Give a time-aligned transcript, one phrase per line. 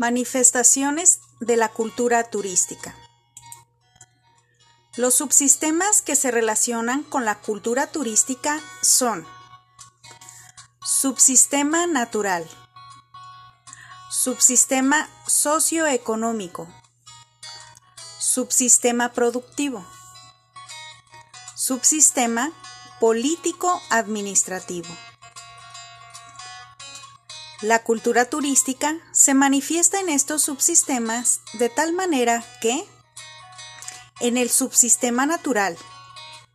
[0.00, 2.96] Manifestaciones de la cultura turística.
[4.96, 9.26] Los subsistemas que se relacionan con la cultura turística son
[10.82, 12.48] Subsistema natural,
[14.10, 16.66] Subsistema socioeconómico,
[18.18, 19.84] Subsistema productivo,
[21.54, 22.52] Subsistema
[23.00, 24.88] político-administrativo.
[27.62, 32.86] La cultura turística se manifiesta en estos subsistemas de tal manera que
[34.20, 35.76] en el subsistema natural,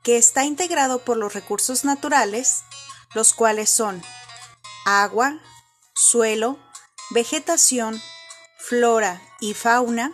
[0.01, 2.63] que está integrado por los recursos naturales,
[3.13, 4.01] los cuales son
[4.85, 5.39] agua,
[5.93, 6.57] suelo,
[7.11, 8.01] vegetación,
[8.57, 10.11] flora y fauna,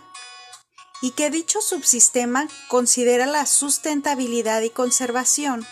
[1.01, 5.65] y que dicho subsistema considera la sustentabilidad y conservación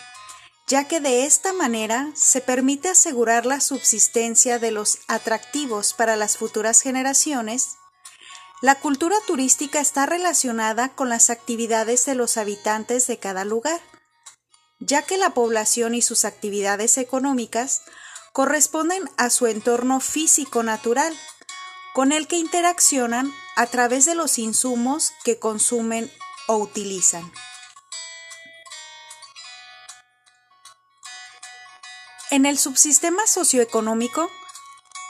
[0.70, 6.38] ya que de esta manera se permite asegurar la subsistencia de los atractivos para las
[6.38, 7.74] futuras generaciones,
[8.62, 13.80] la cultura turística está relacionada con las actividades de los habitantes de cada lugar,
[14.78, 17.82] ya que la población y sus actividades económicas
[18.32, 21.12] corresponden a su entorno físico natural,
[21.94, 26.12] con el que interaccionan a través de los insumos que consumen
[26.46, 27.32] o utilizan.
[32.30, 34.30] En el subsistema socioeconómico,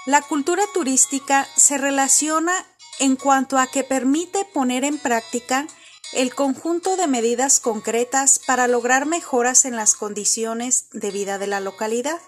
[0.06, 2.54] la cultura turística se relaciona
[2.98, 5.66] en cuanto a que permite poner en práctica
[6.12, 11.60] el conjunto de medidas concretas para lograr mejoras en las condiciones de vida de la
[11.60, 12.18] localidad.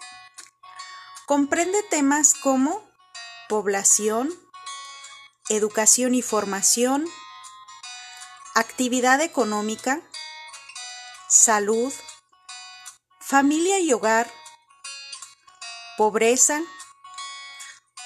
[1.25, 2.87] Comprende temas como
[3.49, 4.31] población,
[5.49, 7.09] educación y formación,
[8.55, 10.03] actividad económica,
[11.29, 11.93] salud,
[13.21, 14.31] familia y hogar,
[15.97, 16.63] pobreza,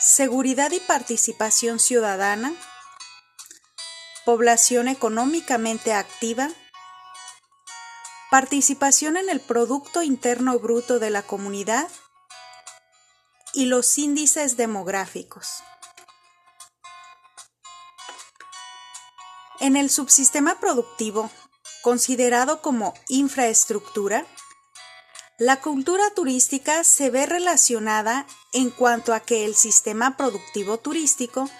[0.00, 2.52] seguridad y participación ciudadana,
[4.24, 6.48] población económicamente activa,
[8.30, 11.88] participación en el Producto Interno Bruto de la comunidad
[13.54, 15.62] y los índices demográficos.
[19.60, 21.30] En el subsistema productivo,
[21.82, 24.26] considerado como infraestructura,
[25.38, 31.50] la cultura turística se ve relacionada en cuanto a que el sistema productivo turístico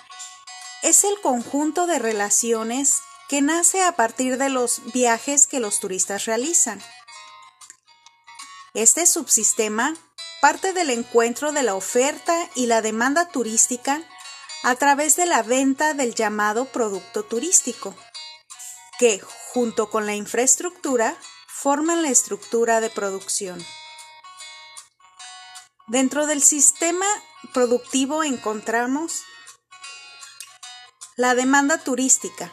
[0.83, 6.25] es el conjunto de relaciones que nace a partir de los viajes que los turistas
[6.25, 6.83] realizan.
[8.73, 9.95] Este subsistema
[10.41, 14.01] parte del encuentro de la oferta y la demanda turística
[14.63, 17.95] a través de la venta del llamado producto turístico,
[18.99, 19.21] que,
[19.53, 21.17] junto con la infraestructura,
[21.59, 23.65] forman la estructura de producción.
[25.87, 27.07] Dentro del sistema
[27.55, 29.23] productivo encontramos
[31.17, 32.53] la demanda turística,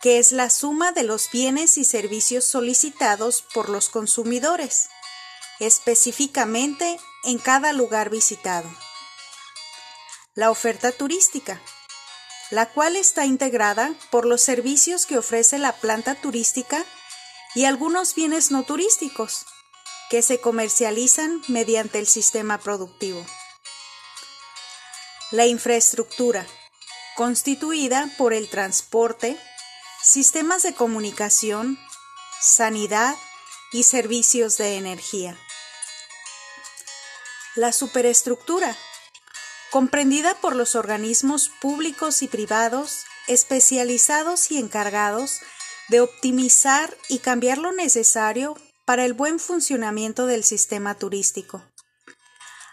[0.00, 4.88] que es la suma de los bienes y servicios solicitados por los consumidores,
[5.58, 8.70] específicamente en cada lugar visitado.
[10.34, 11.60] La oferta turística,
[12.50, 16.86] la cual está integrada por los servicios que ofrece la planta turística
[17.54, 19.46] y algunos bienes no turísticos
[20.10, 23.24] que se comercializan mediante el sistema productivo.
[25.30, 26.46] La infraestructura,
[27.16, 29.38] constituida por el transporte,
[30.02, 31.78] sistemas de comunicación,
[32.40, 33.16] sanidad
[33.72, 35.38] y servicios de energía.
[37.54, 38.76] La superestructura,
[39.70, 45.40] comprendida por los organismos públicos y privados especializados y encargados
[45.88, 51.62] de optimizar y cambiar lo necesario para el buen funcionamiento del sistema turístico,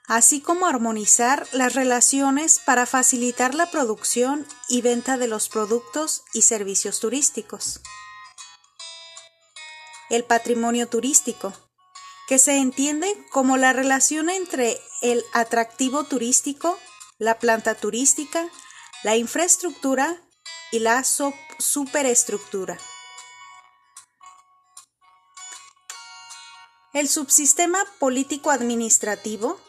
[0.07, 6.41] así como armonizar las relaciones para facilitar la producción y venta de los productos y
[6.41, 7.81] servicios turísticos.
[10.09, 11.53] El patrimonio turístico,
[12.27, 16.79] que se entiende como la relación entre el atractivo turístico,
[17.17, 18.49] la planta turística,
[19.03, 20.21] la infraestructura
[20.71, 22.77] y la superestructura.
[26.91, 29.59] El subsistema político-administrativo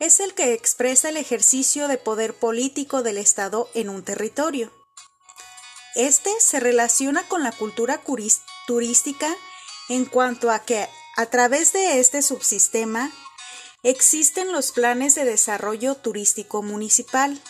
[0.00, 4.70] es el que expresa el ejercicio de poder político del Estado en un territorio.
[5.94, 8.02] Este se relaciona con la cultura
[8.66, 9.34] turística
[9.88, 10.86] en cuanto a que
[11.16, 13.10] a través de este subsistema
[13.82, 17.40] existen los planes de desarrollo turístico municipal,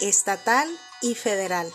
[0.00, 0.68] estatal
[1.00, 1.72] y federal,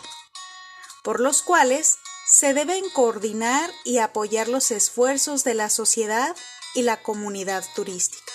[1.02, 1.96] por los cuales
[2.32, 6.34] se deben coordinar y apoyar los esfuerzos de la sociedad
[6.74, 8.32] y la comunidad turística.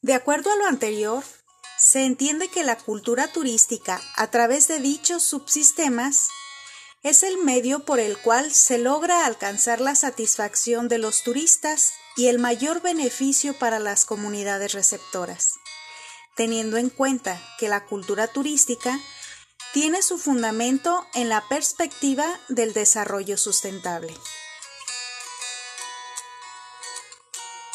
[0.00, 1.24] De acuerdo a lo anterior,
[1.76, 6.28] se entiende que la cultura turística, a través de dichos subsistemas,
[7.02, 12.28] es el medio por el cual se logra alcanzar la satisfacción de los turistas y
[12.28, 15.54] el mayor beneficio para las comunidades receptoras,
[16.36, 19.00] teniendo en cuenta que la cultura turística
[19.72, 24.14] tiene su fundamento en la perspectiva del desarrollo sustentable.